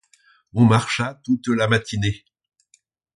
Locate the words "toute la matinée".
1.23-2.25